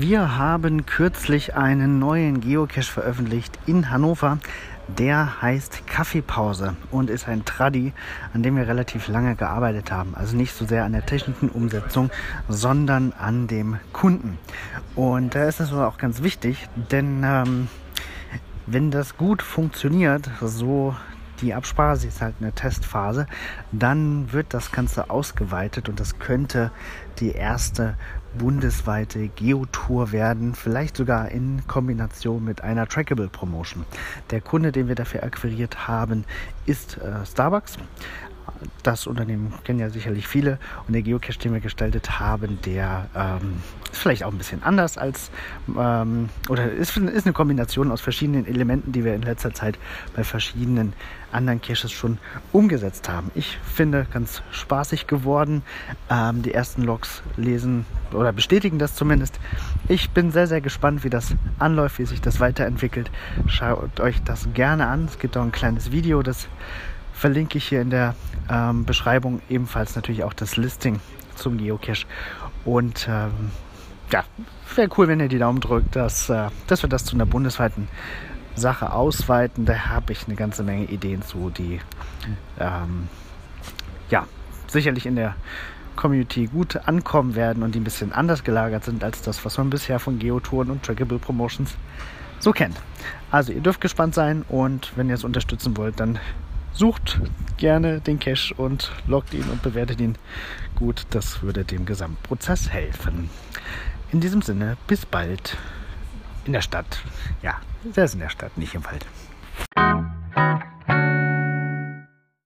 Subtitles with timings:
[0.00, 4.38] Wir haben kürzlich einen neuen Geocache veröffentlicht in Hannover.
[4.86, 7.92] Der heißt Kaffeepause und ist ein Tradi,
[8.32, 10.14] an dem wir relativ lange gearbeitet haben.
[10.14, 12.10] Also nicht so sehr an der technischen Umsetzung,
[12.48, 14.38] sondern an dem Kunden.
[14.94, 17.66] Und da ist es auch ganz wichtig, denn ähm,
[18.66, 20.94] wenn das gut funktioniert, so
[21.40, 23.26] die Absprache, sie ist halt eine Testphase,
[23.72, 26.70] dann wird das Ganze ausgeweitet und das könnte
[27.18, 27.94] die erste
[28.36, 33.84] bundesweite Geotour werden, vielleicht sogar in Kombination mit einer Trackable Promotion.
[34.30, 36.24] Der Kunde, den wir dafür akquiriert haben,
[36.66, 37.78] ist äh, Starbucks
[38.82, 43.62] das Unternehmen kennen ja sicherlich viele und der Geocache, den wir gestaltet haben, der ähm,
[43.92, 45.30] ist vielleicht auch ein bisschen anders als
[45.76, 49.78] ähm, oder ist, ist eine Kombination aus verschiedenen Elementen, die wir in letzter Zeit
[50.14, 50.92] bei verschiedenen
[51.32, 52.18] anderen Caches schon
[52.52, 53.30] umgesetzt haben.
[53.34, 55.62] Ich finde ganz spaßig geworden.
[56.10, 59.38] Ähm, die ersten Logs lesen oder bestätigen das zumindest.
[59.88, 63.10] Ich bin sehr, sehr gespannt, wie das anläuft, wie sich das weiterentwickelt.
[63.46, 65.06] Schaut euch das gerne an.
[65.06, 66.48] Es gibt auch ein kleines Video, das
[67.18, 68.14] verlinke ich hier in der
[68.48, 71.00] ähm, Beschreibung ebenfalls natürlich auch das Listing
[71.34, 72.06] zum Geocache.
[72.64, 73.50] Und ähm,
[74.12, 74.24] ja,
[74.76, 77.88] wäre cool, wenn ihr die Daumen drückt, dass, äh, dass wir das zu einer bundesweiten
[78.54, 79.64] Sache ausweiten.
[79.64, 81.80] Da habe ich eine ganze Menge Ideen zu, die
[82.60, 83.08] ähm,
[84.10, 84.26] ja
[84.68, 85.34] sicherlich in der
[85.96, 89.70] Community gut ankommen werden und die ein bisschen anders gelagert sind als das, was man
[89.70, 91.76] bisher von Geotouren und Trackable Promotions
[92.38, 92.76] so kennt.
[93.32, 96.20] Also ihr dürft gespannt sein und wenn ihr es unterstützen wollt, dann
[96.78, 97.20] sucht
[97.56, 100.14] gerne den Cache und loggt ihn und bewertet ihn
[100.76, 101.06] gut.
[101.10, 103.28] Das würde dem Gesamtprozess helfen.
[104.12, 105.56] In diesem Sinne, bis bald
[106.44, 107.02] in der Stadt.
[107.42, 109.04] Ja, ist in der Stadt, nicht im Wald.